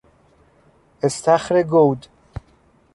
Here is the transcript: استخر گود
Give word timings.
استخر 1.03 1.63
گود 1.63 2.07